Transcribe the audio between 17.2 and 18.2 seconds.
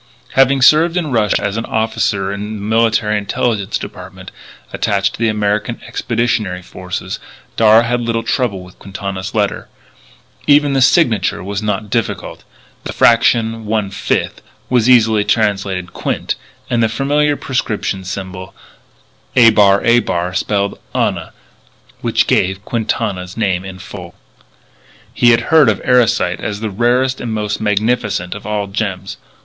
prescription